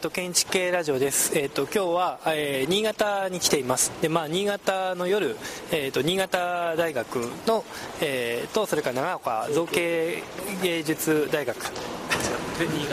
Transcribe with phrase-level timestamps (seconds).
[0.00, 1.38] と建築系ラジオです。
[1.38, 3.92] えっ、と今日は、えー新潟に来ています。
[4.00, 5.36] で、まあ新潟の夜、
[5.72, 7.16] えっ、と新潟大学
[7.46, 7.64] の
[8.00, 10.22] えーとそれから長岡造形
[10.62, 11.56] 芸術大学。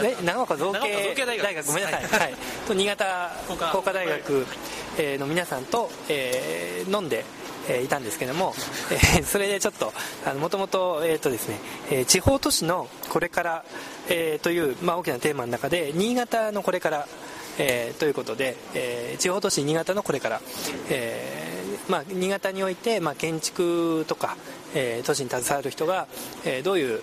[0.02, 2.20] え長岡造形大学ごめんなさい。
[2.20, 2.34] はい。
[2.66, 3.30] と新潟
[3.72, 4.46] 工科大学、
[4.98, 7.24] えーの皆さんと、えー飲んで。
[7.68, 8.54] えーいたんですけども、
[8.90, 9.92] えーそれでちょっと
[10.38, 11.58] もともと,、えーとですね
[11.90, 13.64] えー地方都市のこれから、
[14.08, 17.06] えーという、まあ、大きなテーマの中で新潟のこれから、
[17.58, 20.40] えーということで、えー地方都市新潟のこれから、
[20.90, 24.36] えーまあ、新潟において、まあ、建築とか、
[24.74, 26.06] えー都市に携わる人が、
[26.44, 27.02] えーどういう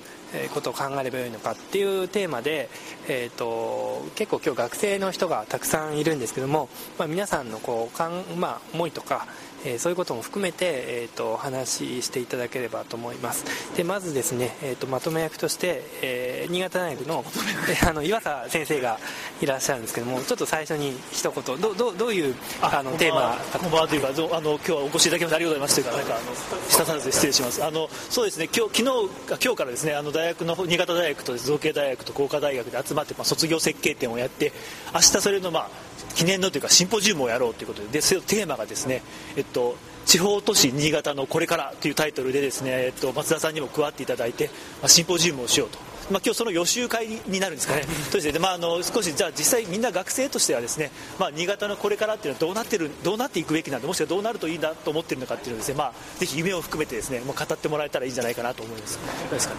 [0.54, 2.68] ことを考えればよいのかっていうテーマで、
[3.08, 9.27] えー、と結構今日学生の人がたくさんいるんですけども、まあ、皆さんのこうかん、まあ、思いとか、
[9.66, 13.46] えーそういうことも含めて、えー、とお話ししていただければと思います。
[13.76, 17.26] でまずですね、えー、とまとめ役として、えー新潟大学の
[17.70, 18.99] えーあの岩佐先生が
[19.41, 23.60] いらっしゃるんですけどもちょっと最初に一言どどどういうあのテーマか。
[23.60, 25.76] こんばんはというかあの今日はお越しいただきましてありがとうございます。
[25.76, 26.36] というかなんかあの
[26.70, 27.63] したさず失礼します。
[27.63, 34.54] あのそうですね今日昨日あ今日からですねあの大学の方新潟大学と造形大学と工科大学で集まって、まあ、卒業設計展をやって
[34.93, 35.70] 明日それのまあ
[36.15, 39.01] 記念のというかシンポジウムをやろうということででそのテーマがですね
[39.35, 44.48] えっと地方都市新潟のこれからというタイトルでですね、えっと、松田さんにも加わっていただいて、
[44.82, 45.79] まあ、シンポジウムをしようと、
[46.12, 59.00] まあ、今日その予習会になるんですかね、そうですねでまあ、あの少しじゃあ実際みんな学生としてはですね、まあ、新潟のこれからっていうのはどうなってるどうなっていくべきなんだもしくはどうなるといいなと思ってるのかっていうのをですね、まあ、ぜひ夢を含めてですねもう語ってもらえたらいいんじゃないかなと思います。
[59.40, 59.56] すか？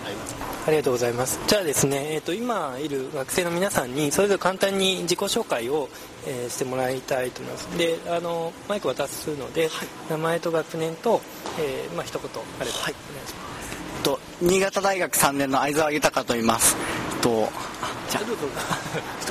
[0.66, 1.40] ありがとうございます。
[1.46, 5.88] じゃあですね、えっ、と今いる学生の皆さんにそれぞれ簡単に自己紹介を、
[6.26, 7.78] えーしてもらいたいと思います。
[7.78, 9.70] で、あのマイク渡すので、
[10.10, 11.20] 名前と学年と、
[11.58, 12.30] えーまあ一言
[12.60, 13.55] あれば、はい、お願いします。
[14.40, 16.76] と新潟大学3年の相沢豊と言います。
[17.20, 17.48] と
[18.10, 18.46] じゃどうぞ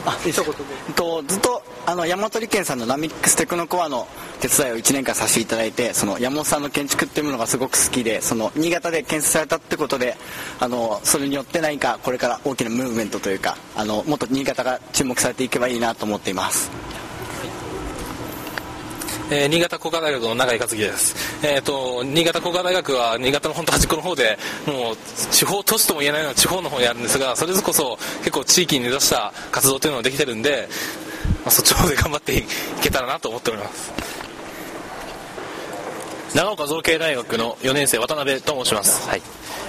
[0.05, 0.93] あ一言で。
[0.95, 4.07] とずっとあの山本理研さんのラミックステクノコアの
[4.41, 10.17] 手伝いを1年間させていただいてその山本さんの建築っていうものがすごく好きでその新潟で建設されたってことで
[10.59, 16.71] あのそれによって何かこれから大きなムーブメントというかあのもっと新潟が注目されていけばいいなと思っています。
[19.31, 24.35] えー新潟工科大学の永井克樹です、えー、と新潟工科大学は新潟の本当端っこの方で
[24.65, 24.95] もう
[25.31, 30.67] 地方都市とも言えないような地方の方にあるんですがそれこそ結構地域に根ざした活動というのができてるんで、
[31.43, 32.43] まあ、そっちの方で頑張ってい
[32.81, 34.04] けたらなと思っております。
[36.35, 39.21] 長岡造形大学の4年生渡辺と申します、はい。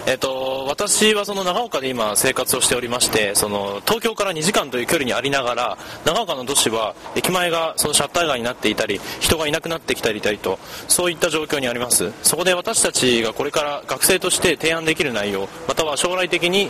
[0.08, 12.12] えっと私はその長岡で今生活をしておりましてその東京から2時間という距離にありながら長岡の都市は駅前がそのシャッター街になっていたり人がいなくなってきたりたりとそういった状況にあります。
[12.24, 16.68] そこで私たちがこれから学生として提案できる内容または将来的に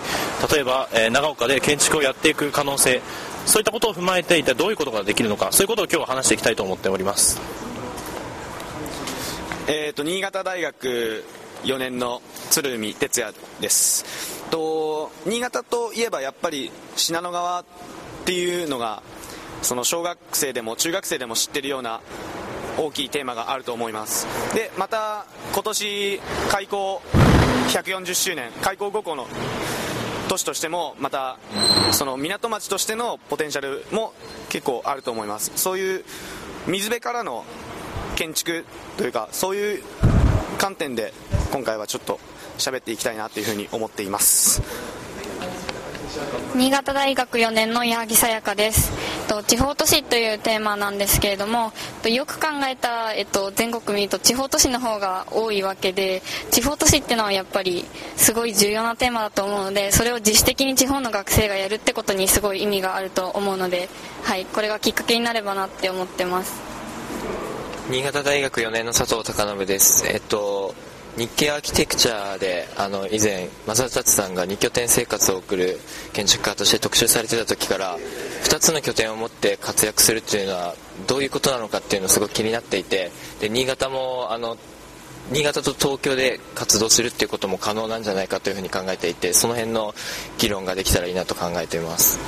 [0.53, 3.01] 例えば、えー長岡で建築をやっていく可能性
[3.47, 7.66] そういったことを踏まえて一体どういうことができるのかそういうことを今日は話していきたいと思っております
[9.69, 11.25] えー、と新潟大学
[11.65, 14.05] 4年の鶴海哲也です。
[14.49, 17.65] と新潟といえばやっぱり信濃川っ
[18.25, 19.03] ていうのが
[19.63, 22.01] その小学生でも中学生でも知ってるような
[22.79, 24.29] 大きいテーマがあると思います。
[24.55, 27.03] でまた今年開校
[27.71, 29.27] 140周年開校5校の
[30.29, 31.39] 都市としてもまた
[31.91, 34.13] その港町としてのポテンシャルも
[34.49, 35.51] 結構あると思います。
[35.57, 36.05] そういう
[36.69, 37.45] 水辺からの
[38.17, 38.65] 建築
[38.97, 39.83] というかそういう
[40.59, 41.13] 観点で
[41.53, 42.19] 今回はちょっと
[42.59, 44.63] 喋っていきたいなというふうに思っています。
[46.55, 48.91] 新潟大学4年の矢作さやかです。
[49.23, 51.73] えっと地方都市というテーマなんですけれども
[52.05, 56.23] よく考えたら、えっと、全国見ると地方都市の方が多いわけで
[56.53, 57.85] 地方都市っていうのはやっぱり
[58.17, 63.89] すごい重要なテーマだと思うのでそれを自主的に地方の学生がやるってことにすごい意味があると思うので、
[64.23, 66.76] はい、これがきっかけになればなって思ってます。
[67.89, 70.05] 新潟大学4年の佐藤孝信です。
[70.09, 70.75] えっと、
[71.17, 75.79] 日系アーキテクチャで、あの、以前、正達さんが2拠点生活を送る
[76.13, 77.97] 建築家として特集されてた時から、
[78.43, 80.75] 2つの拠点を持って活躍するっていうのは、
[81.07, 84.57] どういうことなのかっていうのをすごく気になっていて、で、新潟も、あの、
[85.31, 89.95] 新潟と東京で活動するっていうことも可能なんじゃないかというふうに考えていて、その辺の
[90.39, 92.19] 議論ができたらいいなと考えています。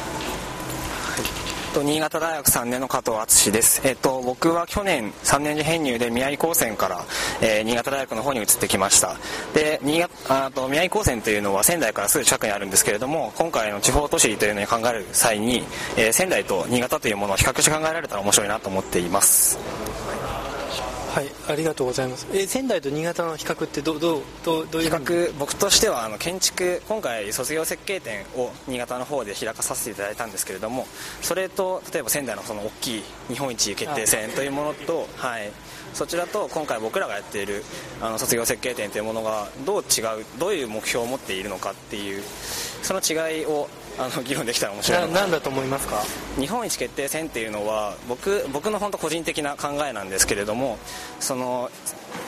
[1.78, 7.04] と新潟大学3年の加藤敦です、えっと、僕は去年3年次編入で宮城高専から、
[7.40, 9.16] えー新潟大学の方に移ってきました。
[9.52, 15.62] で新潟あと宮城高専というのは仙台からすぐ近くにあるんですけれども今回の地方都市というのに考える際に、
[15.96, 19.58] えー仙台と新潟というものを比較して考えられたら面白いなと思っています。
[21.08, 22.26] はいありがとうございます。
[22.34, 30.86] え仙台と新潟の比較ってどどうどうどういう比較僕としてはあの建築今回卒業設計展を新潟の方で開かさせていただいたんですけれども
[31.22, 35.50] それと例えば仙台のその大きい日本一決定戦というものと、はい、
[35.94, 37.64] そちらと今回僕らがやっている
[38.02, 42.22] あの卒業設計展というものがどう違うどういう目標を持っているのかっていう
[42.82, 46.02] その違いをあの議論できたら面白いななんだと思いますか？
[46.38, 50.78] 日本一決定戦っていうのは僕僕の本当個人的な考えなんですけれども
[51.18, 51.70] その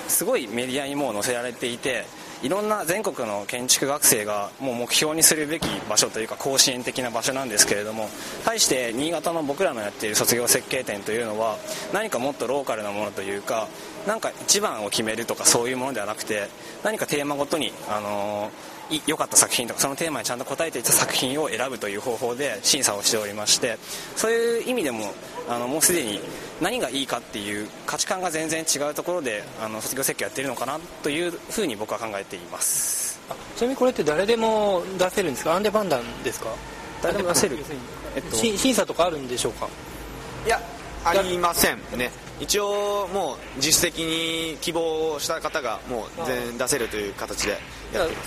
[0.09, 2.05] すごいメディアにもう載せられていて
[2.43, 8.09] いろんな全国の建築学生がもう目標にするべき場所というか甲子園的な場所なんですけれども
[8.45, 11.57] 対して新潟の僕らのやっている卒業設計展というのは
[11.93, 13.69] 何かもっとローカルなものというか
[14.09, 16.49] なんか一番を決めるとかそういうものではなくて
[16.83, 23.79] 何かテーマごとに、あのー良かった作品とかそのテーマにちゃんと答えていた作品を選ぶという方法で審査をしておりまして
[24.17, 25.13] そういう意味でも
[25.49, 26.21] あのもうすでに
[26.61, 33.21] 何がいいかっていう価値観が全然違うところであの卒業設計やってるのかなというふうに僕は考えています。
[33.57, 35.55] ちなみにこれって誰でも出せるんですか？
[35.55, 36.49] アンデバンダンですか？
[37.03, 37.59] 誰でも出せる、
[38.17, 39.69] えっと、審査とかあるんでしょうか？
[40.47, 40.61] いや
[41.05, 42.11] ありませんね
[42.41, 47.59] 一応もう自主的に希望した方がもう全然出せるという形で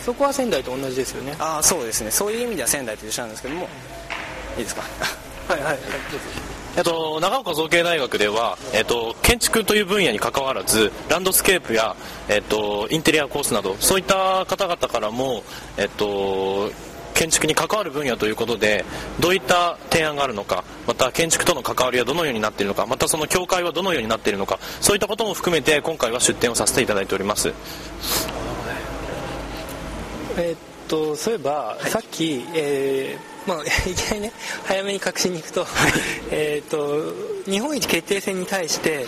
[0.05, 1.11] そこは仙台と同じです。
[1.11, 2.11] よねああそうですね。
[2.11, 3.67] そういう意味では仙台と一緒なんですけども。
[4.57, 4.83] いいですか？
[5.47, 5.79] はいはい
[6.75, 11.95] えっと、長岡造形大学では、えっと、建築という分野にかかわらずランドスケープや、
[12.29, 15.43] えっと、インテリアコースなどそういった方々からも、
[15.77, 16.71] えっと、
[17.23, 18.83] 建築に関わる分野ということで
[19.21, 27.53] どういった提案があるのかまた建築との関わりはどのようになっているのかまたその境界はどのようになっているのかそういったことも含めて今回は出展をさせていただいております。
[30.37, 30.57] えー、っ
[30.89, 34.33] とそういえば、はい、さっき、えーまあ、 いきなりね
[34.65, 35.65] 早めに確信に行くと,、
[36.29, 37.13] えと
[37.45, 39.05] 日本一決定戦に対して、はい、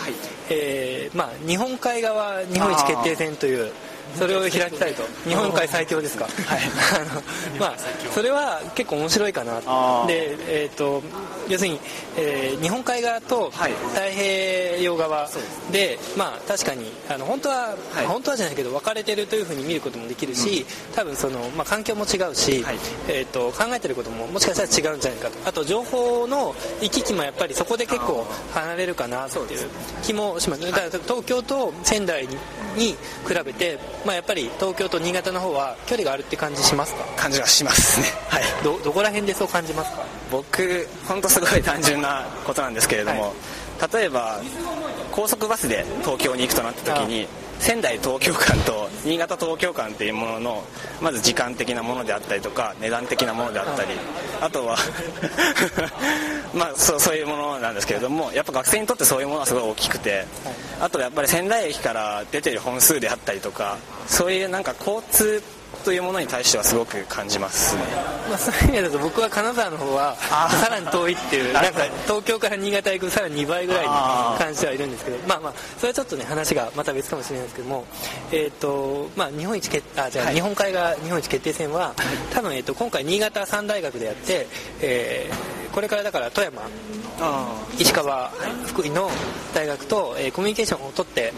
[0.50, 3.74] えー、まあ、日本海側日本一決定戦という
[4.18, 5.04] それを開きたいと。
[5.28, 6.62] 日本海最強ですか、はい、
[7.02, 7.22] あの
[7.60, 7.76] まあ
[8.14, 9.60] それは結構面白いかな
[10.08, 11.02] で、えーと、
[11.48, 11.80] 要するに、
[12.18, 13.66] えー、日本海側と太
[14.12, 15.30] 平洋側
[15.72, 25.38] で、まあ確かにあの本当は、はい、本当はじゃないけど分かれてるというふうに見ることもできるし、うん、多分その、まあ、環境も違うし、はい、えーと、考えてることももしかしたら違うんじゃないかと。
[25.46, 29.70] あと情報の行き来もやっぱりそこで結構離れるかなという
[30.04, 30.62] 気もします。
[30.62, 32.28] だから東京と仙台
[32.76, 32.96] に
[33.28, 37.04] 比べてまあ、やっぱり東京と新潟の方は距離があるって感じしますか？
[37.18, 38.08] 感じがしますね。
[38.30, 38.44] はい。
[38.64, 40.04] どどこら辺でそう感じますか？
[40.32, 43.22] 僕本当すごい単純なことなんですけれども、
[43.80, 44.40] はい、例えば
[45.12, 47.28] 高速バスで東京に行くとなった時に
[47.60, 50.64] 仙台東京間と新潟東京間っていうものの
[51.02, 53.90] まず時間的なものであったりとか値段的なものであったり
[54.42, 54.78] あとは
[56.54, 60.26] まあそうそういうものなんですけれどもやっぱ学生にとってそういうものはすごい大きくて
[60.80, 65.42] あとやっぱり仙台駅から出てる本数であったりとかそういうなんか交通
[65.86, 67.84] というものに対してはすごく感じますね、
[68.28, 73.90] まあ、そういう意味だと僕は金沢の方はさらに遠いっていうなんか東京から新潟行くさらに2倍ぐらいに
[74.40, 77.86] 感じてはいるんですけどまあまあそれはちょっとね話がまた別かもしれないですけども
[78.32, 81.94] えっ、ー、とまあ日本一決あじゃあ、日本海側日本一決定戦は
[82.34, 84.48] 多分、えーと、今回新潟三大学でやって、
[84.82, 86.64] えー、これからだから富山
[87.78, 88.30] 石川
[88.66, 89.10] 福井の
[89.54, 91.32] 大学と、えー、コミュニケーションを取って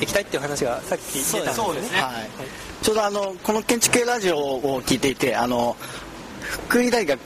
[0.00, 2.02] いきたいっていう話がさっき出たんですね、ね。
[2.02, 5.74] はい、ちょうどあのこの建築系ラジオを聞いていてあの
[6.40, 7.20] 福井大学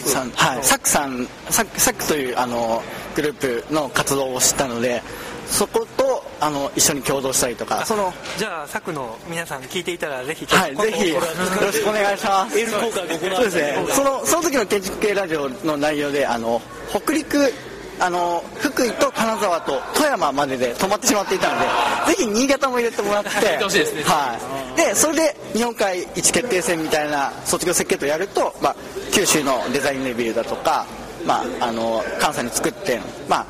[0.00, 2.82] さん、はい、サックさんサックサックというあの
[3.14, 5.00] グループの活動を知ったので
[5.46, 7.86] そことあの一緒に共同したりとか。
[7.86, 12.66] そのじゃあサクの皆さん聞いていたらぜひはいぜひよろしくお願いします。
[12.68, 13.86] そうですね。
[13.90, 16.60] そのその時の建築系ラジオの内容であの
[16.90, 17.52] 北陸
[18.00, 21.60] あの福井と金沢と富山までで止まってしまっていたの
[22.06, 23.30] でぜひ新潟も入れてもらって。
[23.30, 28.76] はい、でそれで日本海一決定戦みたいな卒業設計とやると、まあ、
[29.12, 30.86] 九州のデザインレビューだとか、
[31.26, 33.46] まあ、あの関西に作って、ま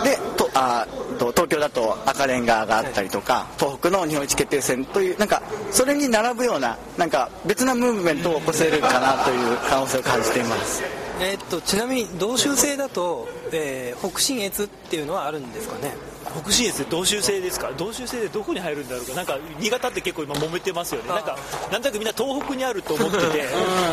[0.00, 0.86] あ、でとあ
[1.18, 10.82] と東京だと赤レンガがあったりとか東北の日本一決定戦というなんかそれに並ぶようななんか別なムーブメントを起こせるかなという可能性を感じています。
[11.20, 15.94] えー、っとちなみに同州制だと、えー、北信越っていうのはあるんですかね？
[16.40, 17.70] 北信越同州制ですか？
[17.76, 19.14] 同州制でどこに入るんだろうか？
[19.14, 21.08] なんか新潟って結構今揉めてますよね。
[21.08, 21.38] なんか
[21.70, 23.44] なんとなくみんな東北にあると思ってて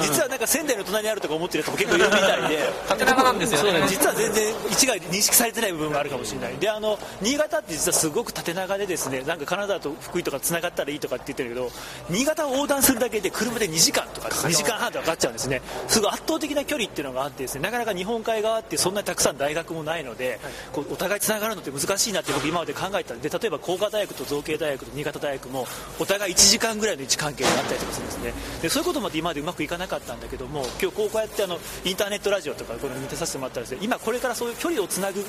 [0.02, 2.60] 実はなんか仙台の隣にあるとか思ってる人も結構いるみたいで。
[2.88, 3.84] 縦長なんですよね。
[3.88, 6.58] 実は全然一概認識されてない部分があるかもしれない。
[6.58, 9.22] であの新潟って実はすごく縦長でですね。
[9.22, 11.70] なんか金沢と福井とかつながったらいいとかって言ってるけど
[12.10, 15.62] 新潟を横断するだけで車で2時間とか2時間半でかかっちゃうんですね。
[15.88, 17.62] すごい圧倒的な距離っていうのがあってですね。
[17.62, 20.40] なかなか日本海側ってそんなにたくさん大学もないので
[20.74, 23.14] こうお互いつながるのって難しいなって僕今まで考えた。
[23.14, 25.68] んで例えば工科大学と造形大学と新潟大学も
[26.00, 28.34] お互い1時間ぐらいの位置関係になったりとかするんですね。
[28.62, 35.24] でそういうことまで今までうまくいかなかったんだけども今日こうやってあのインターネットラジオとかこれ見てさせてもらったらです、ね、今これからそういう距離をつなぐ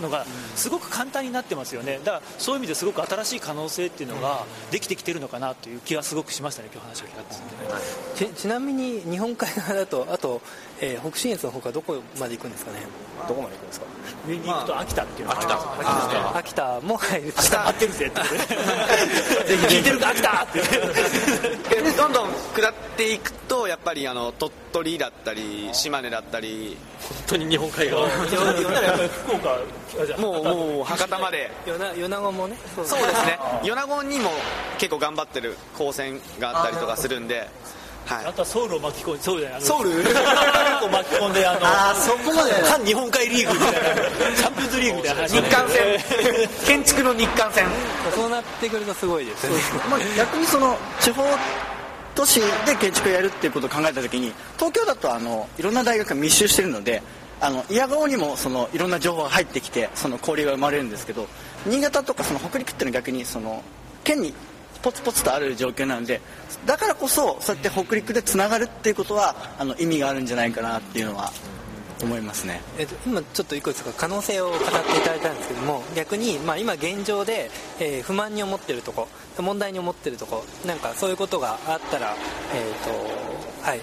[0.00, 0.24] のが
[0.54, 1.98] すごく簡単になってますよね。
[2.04, 7.78] だからそういう意味ですごく新しい可能性っていうのができてきてるのかなという気はすごくしましたね今日話を聞か
[8.16, 10.40] せて、ちちなみに日本海側だとあと、
[10.80, 13.07] えー、北信越のほかどこまで行くんですかね？
[13.26, 13.86] どこまで行くんですか？
[14.28, 16.36] 上に行くと秋田っていうのが秋田。
[16.38, 16.80] 秋田。
[16.82, 18.20] も入る秋田待ってるぜって。
[19.68, 20.60] 聞いてるか秋田って。
[21.82, 26.76] でどんどん下っていくとやっぱりあの鳥取だったり島根だったり。
[27.00, 28.08] 本当に日本海側。
[28.08, 29.58] 福岡
[30.20, 31.50] もうもう博多まで。
[31.96, 32.56] 米子もね。
[32.74, 33.38] そうですね。
[33.62, 34.30] 米子にも
[34.78, 37.48] 結構頑張ってる高専があったりとかするんで
[38.08, 39.94] はい、あとはソウルを巻き込んでソウルじゃないソウルを
[40.88, 42.52] 巻き込んであのあそこまで。
[42.64, 43.80] 反日本海リーグみたいな
[44.34, 45.22] チャンピオンズリーグみたいな。
[45.22, 45.78] 話日韓戦。
[46.66, 47.66] 建築の日韓戦。
[48.14, 49.56] そうなってくるとすごいですね。
[49.90, 51.22] まあ、逆にその地方
[52.14, 57.02] 都市で建築をやるっていうことを考えた時に東京だとあのいろんな大学が密集してるので
[57.40, 61.28] あの嫌顔にもそのいろんな情報が入ってきてその交流が生まれるんですけど
[61.66, 63.62] 新潟とかその北陸っていうのは逆にその
[64.02, 64.34] 県に
[64.82, 66.20] ポツポツとある状況なんで
[66.66, 71.32] だからこそそうやって北陸でつながるっていうことはあの意味があるんじゃないかなっていうのは
[72.02, 74.70] 思いますね、えっと、今ちょっといくつか可能性を語ってい
[75.02, 79.08] ただいたんですけども逆に、まあ、今現状で、えー、不満に思ってるとこ
[79.38, 82.14] 問題に思ってるとこなんかそういうことがあったら
[82.54, 82.90] えっ、ー、と
[83.62, 83.82] はいお願いし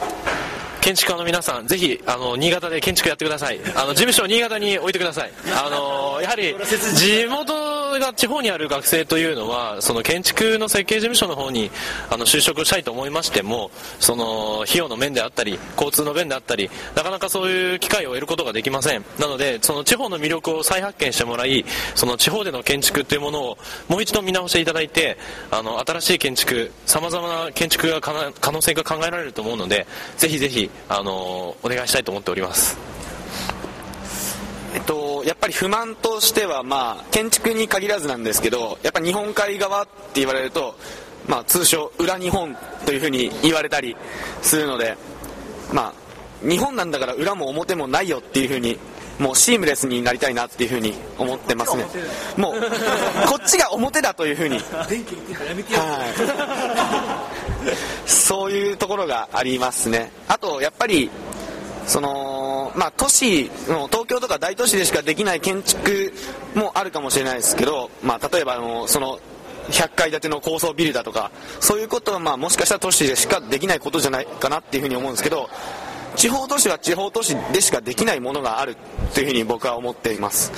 [0.00, 3.58] ます建築家の皆さん、ぜひ、あの、新潟で建築やってください。
[3.74, 5.32] あの、事務所を新潟に置いてください。
[5.46, 6.54] あの、やはり、
[6.94, 11.70] 地元が地方にある学生というのは、その建築の設計事務所の方に、
[12.10, 13.70] あの、就職したいと思いましても、
[14.00, 19.04] その、費用の面であったり、交通の面であったり、なかなかそういう機会を得ることができません。
[19.18, 23.58] なので、その地方の魅力を再発見してもらい、その地方での建築というものを
[23.88, 25.16] もう一度見直していただいて、
[25.50, 29.86] あの、新しい建築、様々な建築が可能性が考えられると思うので、
[30.16, 32.76] ぜひぜひ、あのお願いしたいと思っております
[34.74, 40.76] えっと、やっぱり不満としては、まあ、建築に限らずなんですけどやっぱ日本海側って言われると、
[41.26, 43.96] まあ、通称裏日本というふうに言われたり
[44.42, 44.96] するので、
[45.72, 48.78] まあ、日本なんだから裏も表もないよっていうふうに
[49.18, 51.84] もうシームレスになりたいなっていうふうに思ってますね。
[52.36, 52.54] もう
[53.28, 55.04] こっちが表だというふうに、はい、
[58.06, 60.10] そういうところがありますね。
[60.28, 61.10] あとやっぱり
[61.86, 66.12] そのまあ、都市の東京とか大都市でしかできない建築
[66.54, 69.18] もあるかもしれないですけど、まあ、例えばあのその
[69.70, 75.48] 100階建ての高層ビルだとかそういうことはまあもしかしたら都市でしかできないことじゃないかなっていうふうに思うんですけど
[76.16, 78.76] 地方都市は地方都市でしかできないものがある
[79.14, 80.52] というふうに僕は思っています。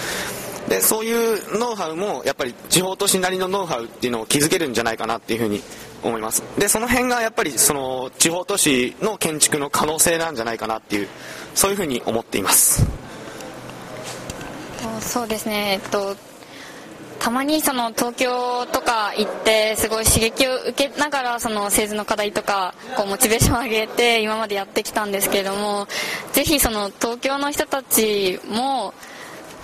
[0.68, 5.62] でそういうノウハウもやっぱり地方都市なりのノウハウっていうのを築けるんじゃないかなっていうふうに
[6.02, 6.42] 思います。
[6.58, 11.08] でその辺がやっぱりその地方都市の建築の可能性なんじゃないかなっていう
[11.54, 12.86] そういうふうに思っています。
[15.00, 15.80] そうですね。
[15.84, 16.16] えっと
[17.18, 25.88] たまにその東京とか行ってすごい刺激を受けながらその製図の課題とかこうモチベーションを上げて今までやってきたんですけれども
[26.32, 28.94] ぜひその東京の人たちも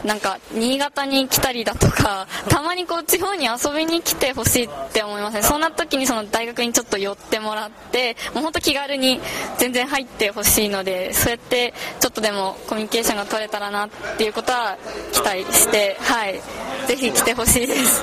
[0.04, 9.20] なんか新潟に来たりだとか たまにこう地方に遊びに来てほしいって思いますねそんな時にその大学にちょっと寄ってもらってもう本当気軽に
[9.58, 14.76] 全然入ってほしいのでそうやってちょっとでもコミュニケーションが取れたらなっていうことは
[15.12, 16.40] 期待してはい。
[16.86, 18.02] ぜひ来てほしいです。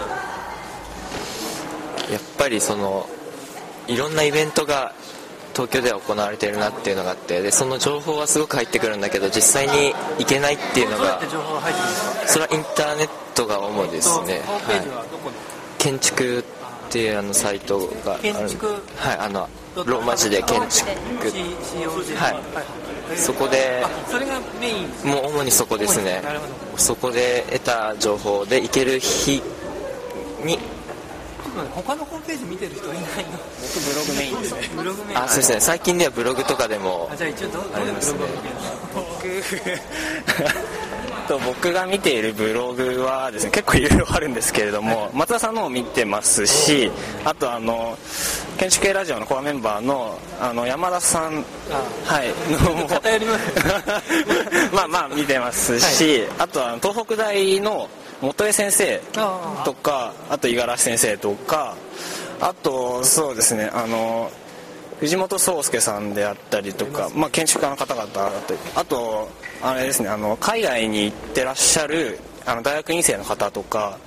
[2.12, 3.08] やっぱりその
[3.88, 4.94] いろんなイベントが
[5.60, 11.20] 東京では行われているなっていうのがあってでその情報はすごく入ってくるんだけど実際に行けないっていうのが
[12.28, 14.78] それはインターネットが主ですね、は
[15.78, 16.44] い、建築っ
[16.90, 18.30] ていうあのサイトがある
[18.96, 20.90] はいあのローマ字で建築
[22.16, 22.30] は
[23.12, 23.18] い。
[23.18, 23.84] そこで
[25.04, 26.22] もう主にそこですね。
[26.78, 29.42] そこで得た情報で行ける日
[30.44, 30.60] に
[31.68, 33.04] 他のホームページ見てる人いないの。
[33.62, 34.62] 僕ブログメインですね。
[34.76, 35.60] ブログメインあそうですね。
[35.60, 39.80] 最近ではブログとかでもあじゃあ一応どどういうブログを見てる
[41.30, 46.92] と僕が見ているブログはですね結構いろいろあるんですけれども、松田さんのを見てますし
[47.24, 47.98] あとあの
[48.58, 51.46] 建築系ラジオのコアメンバーのあの山田さん
[52.06, 52.30] はい。
[52.82, 53.52] の偏ります
[54.74, 57.88] まあまあ見てますし、はい、あとは東北大の
[58.22, 59.00] 元江先生
[59.64, 61.76] とかあと五十嵐先生とか
[62.42, 64.32] あとそうですねあの
[65.00, 68.08] 藤本壮介さんであったりとか、まあ、建築家の方々
[68.76, 69.30] あと
[69.62, 73.98] あれですねあの海外に行ってらっしゃるあの大学院生の方とか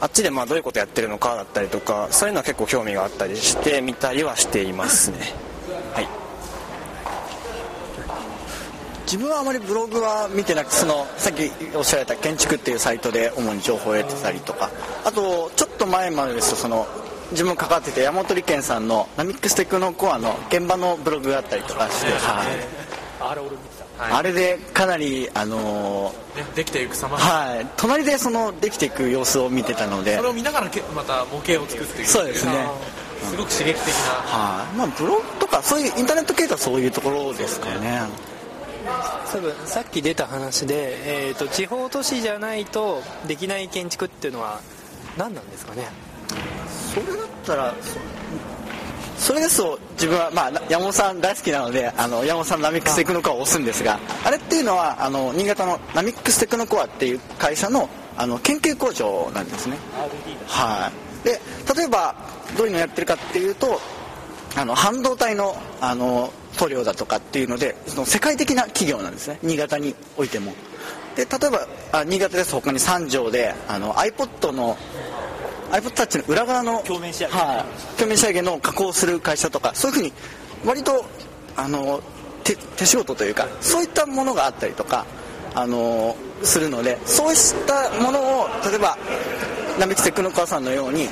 [0.00, 5.18] あっちでまあどういうことやってるのかだったりとかそういうのは結構興味があったりして見たりはしていますね
[5.92, 6.08] はい
[9.10, 14.70] 自分はあまりブログは見てなくてそのさっきおっしゃられた建築っていうサイトで主に情報を得てたりとか
[15.04, 16.86] あとちょっと前までですとその
[17.32, 24.12] 自分関わってて山本理研さんのナミックステクノコアの現場のブログがあったりとかして、はい。
[24.12, 26.14] あれでかなりあの
[26.54, 27.16] できていく様。
[27.16, 27.66] はい。
[27.76, 30.16] 隣でそのできていく様子を見てたので。
[30.16, 32.52] それを見ながらけまた模型を作っていくそうですね。
[33.22, 34.10] すごく刺激的な。
[34.24, 34.76] はい。
[34.76, 38.30] まあブログとかそういうインターネット系統はそういうところですかね
[39.32, 44.60] 多分さっき出た話で、えー、と地方都市じゃないとできない建築っていうのは
[45.16, 45.88] 何なんですかね？
[46.94, 47.98] それだったらそ
[49.26, 59.78] それですと自分は、まあ、山本さん大好きなのであの山本さんのナミックステクノコアを押すんですがあれっていうのはあの新潟のナミックステクノコアっていう会社のあの研究工場なんですね。
[60.46, 60.90] は
[61.22, 61.24] い。
[61.24, 61.40] で
[61.76, 62.14] 例えば
[62.56, 63.80] どういうのをやってるかっていうと
[64.56, 69.38] あの半導体のあの塗料だとかっていうのでその世界的な企業なんですね。
[69.42, 70.52] 新潟においても。
[71.16, 74.76] で例えばあ新潟ですと他に三条であの iPod の
[75.70, 77.36] iPod タッチの裏側の鏡面仕上げ。
[77.36, 77.46] はい、
[77.94, 80.12] 鏡面仕上げの加工をする会社とかそういうふうに
[80.64, 81.04] 割と
[81.56, 82.00] あの
[82.42, 85.06] 手手仕事というかそういったものがあったりとか
[85.54, 88.96] あのするのでそうしたものを例えば
[89.78, 91.08] 並木テクノカーさんのように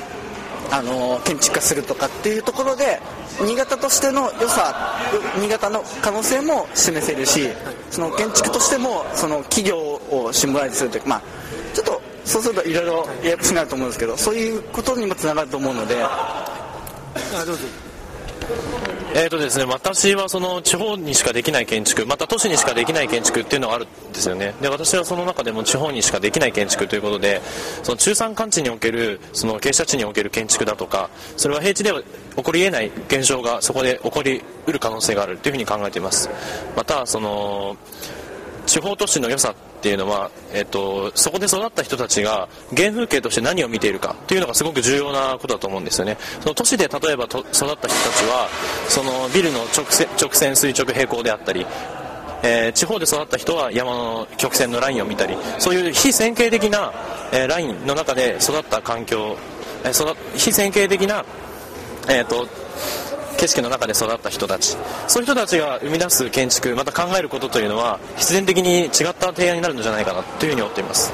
[0.71, 2.99] あの建築化するとかっていうところで
[3.41, 4.97] 新潟としての良さ
[5.39, 7.47] 新潟の可能性も示せるし
[7.89, 11.21] その建築としてもその企業をシンボライズするというかまあ
[11.73, 15.95] ちょっとそうするといろいろややこしくなると思うんですけどそういうことにもつながると思うので。
[17.45, 17.88] どうぞ。
[19.11, 24.53] えーとですね、私はその地方にしかできない建築また都市にしかできない建築っていうのがあるんですよね。
[24.61, 27.41] で私はその中でも地方にしかできない建築ということで
[27.81, 32.03] その中山間地におけるその傾斜地における建築だとかそれは平地では
[32.35, 36.29] 起こり得ない現象がそこで起こりうる可能性があるというふうに考えています。
[36.75, 37.75] またその
[38.67, 46.17] 地方都市の良さっていうのは、えっと、そこで育った人たちが原風景として何を見ているかっていうのがすごく重要なことだと思うんですよね。
[46.41, 47.87] その都市で例えば育った人たち
[48.25, 48.49] は
[48.89, 51.65] そのビルの直線直線垂直平行であったり
[52.43, 56.93] えー地方で育った人は山の曲線のラインを見たりそういう非線形的な、
[57.31, 59.37] えーラインの中で育った環境、
[59.83, 61.25] えー育非線形的な、
[62.09, 62.47] えー、と
[63.39, 64.75] 景色の中で育った人たち。
[65.07, 71.13] そういう人たちが生み出す建築また考えることというのは必然的に違った提案になるのじゃないかなというふうに思っています。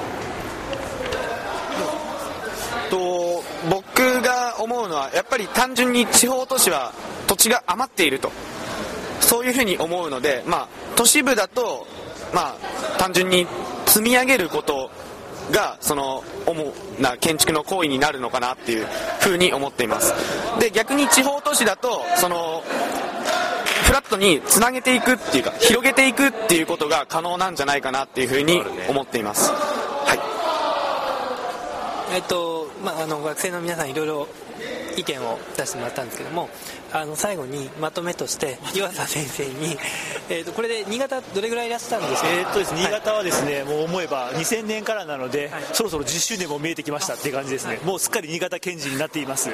[2.89, 6.93] と僕が思うのはやっぱり単純に地方都市は
[7.27, 8.31] 土地が余っていると。
[9.21, 11.87] そういうふうに思うので、まあ、都市部だと、
[12.33, 13.47] まあ、単純に
[13.87, 14.91] 積み上げること
[15.51, 18.87] がその主な建築の行為になるのかなっていう
[19.19, 20.13] ふうに思っています。
[20.59, 22.63] で逆に地方都市だとその
[23.85, 29.51] フラットにつなげていくっていうか広げていくっていうことが可能なんじゃないかなっていうふうに思っています。
[32.13, 34.27] えっとまあ、あの学生の皆さんいろいろ
[34.97, 36.49] 意見を出してもらったんですけども
[36.93, 39.77] あの最後にまとめとして 岩佐先生に、
[40.29, 45.63] えっとこれで新潟どれぐらいいらっしゃったんですか、えとですね、新潟はですね、もう思えば2000年からなので、はい。
[45.73, 49.49] そろそろ10周年も見えてきましたっていう感じですね、もうすっかり新潟県人になっています。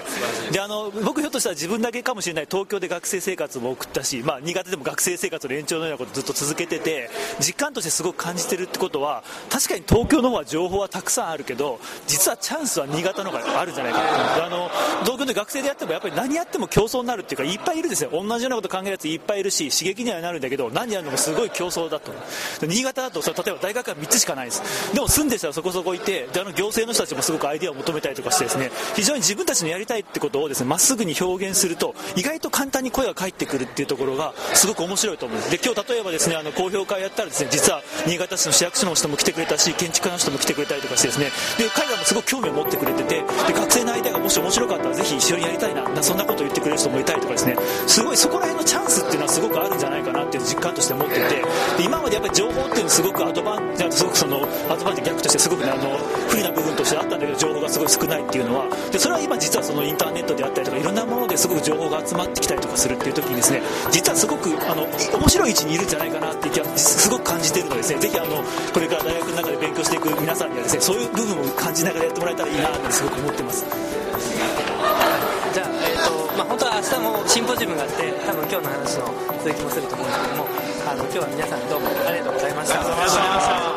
[0.52, 7.10] であの僕ひょっとしたら自分だけかもしれない東京で学生生活も送ったし、まあ、新潟でも学生生活の延長のようなことをずっと続けてて
[7.40, 14.70] 実感としてすごく感じてるってことは確かに東京の方は情報はたくさんあるけど実はチャンスは新潟の方があるんじゃないかなあの
[15.02, 18.10] 東京で学生でやってもやっぱり何やっても競争になるっていうかいっぱいいるんですよ。
[18.12, 22.12] 同じようなこと考えるやついっぱいいるし刺激にはなるんだけど何やるのもすごい競争だと。
[22.66, 24.94] 新潟だとそれ例えば大学は3つしかないです。
[24.94, 28.72] でも住んでる人はそこそこいてであの行政の人たちもすごくアイデアを求めたりとかしてですね。
[28.96, 35.52] 非常に自分たちのやりたいってことをですねまっすぐに表現すると意外と簡単に声が返ってくるっていうところがすごく面白いと思うんです。
[35.52, 41.32] で今日例えばですねあの公表会やったらですね実は新潟市の市役所の人も来てくれたし建築家の人も来てくれたりとかしてですね。
[41.58, 47.58] で彼らもすごく興味を持ってくれててで学生のアイデアがもし面白かったらぜひ一緒にやりたいなそんなことを言ってくれる人もいたりとかですね。
[47.88, 51.44] すごいそこら辺のチャンスっていうのはすごくあるんじゃないかなっていう実感として持っていて
[51.84, 55.98] 今までやっぱり情報っていうのはすごくアドバンテすごくそのアドバンテ逆としてすごくねあの
[56.30, 64.88] 不利な部分としてあったんだけど情報がすごい少ないっていうのはでそれは今実はそのインターネットであったりとかいろんなものですごく情報が集まってきたりとかするっていう時にですね実はすごくあの
[65.20, 68.00] 面白い位置にいるんじゃないかなっていう気がすごく感じているのでですね。
[68.00, 79.06] ぜひあのこれから大学の中で勉強していく皆さんにはですねそういう部分を感じながらやってもらえたらいいなってすごく思ってますじゃあ、えっとまあ、本当は明日もシンポジウムがあって多分今日の話の
[79.44, 80.48] 続きもすると思うんですけども
[80.86, 83.71] あの今日は皆さんどうもありがとうございました。